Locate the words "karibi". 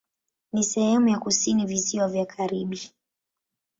2.25-2.91